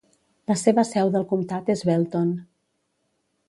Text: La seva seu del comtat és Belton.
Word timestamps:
La 0.51 0.55
seva 0.61 0.85
seu 0.93 1.11
del 1.17 1.27
comtat 1.35 1.71
és 1.77 1.87
Belton. 1.93 2.35